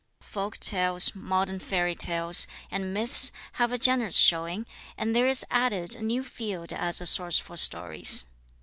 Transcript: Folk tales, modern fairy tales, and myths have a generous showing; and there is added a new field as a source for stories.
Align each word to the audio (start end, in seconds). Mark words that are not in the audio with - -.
Folk 0.19 0.57
tales, 0.57 1.13
modern 1.13 1.59
fairy 1.59 1.93
tales, 1.93 2.47
and 2.71 2.91
myths 2.91 3.31
have 3.61 3.71
a 3.71 3.77
generous 3.77 4.15
showing; 4.17 4.65
and 4.97 5.15
there 5.15 5.27
is 5.27 5.45
added 5.51 5.95
a 5.95 6.01
new 6.01 6.23
field 6.23 6.73
as 6.73 7.01
a 7.01 7.05
source 7.05 7.37
for 7.37 7.55
stories. 7.55 8.25